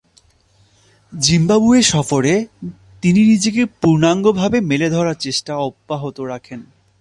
Zimbabwe 1.13 1.81
সফরে 1.83 2.33
তিনি 3.01 3.21
নিজেকে 3.23 3.61
পূর্ণাঙ্গভাবে 3.81 4.57
মেলে 4.61 4.87
ধরার 4.89 5.17
চেষ্টা 5.19 5.53
অব্যাহত 5.59 6.17
রাখেন। 6.31 6.59